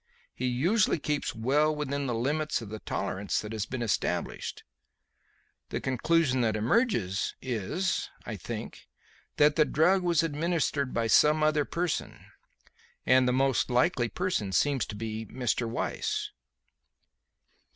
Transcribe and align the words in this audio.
He 0.33 0.47
usually 0.47 0.97
keeps 0.97 1.35
well 1.35 1.75
within 1.75 2.07
the 2.07 2.15
limits 2.15 2.59
of 2.59 2.69
the 2.69 2.79
tolerance 2.79 3.39
that 3.39 3.51
has 3.53 3.67
been 3.67 3.83
established. 3.83 4.63
The 5.69 5.79
conclusion 5.79 6.41
that 6.41 6.55
emerges 6.55 7.35
is, 7.39 8.09
I 8.25 8.35
think, 8.35 8.87
that 9.37 9.57
the 9.57 9.63
drug 9.65 10.01
was 10.01 10.23
administered 10.23 10.91
by 10.91 11.05
some 11.05 11.43
other 11.43 11.65
person; 11.65 12.25
and 13.05 13.27
the 13.27 13.31
most 13.31 13.69
likely 13.69 14.09
person 14.09 14.51
seems 14.53 14.87
to 14.87 14.95
be 14.95 15.27
Mr. 15.27 15.69
Weiss." 15.69 16.31